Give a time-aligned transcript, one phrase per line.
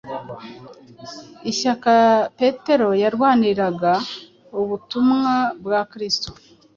[1.51, 1.93] Ishyaka
[2.39, 3.93] Petero yarwaniraga
[4.59, 6.29] Ubutumwa bwa Kristo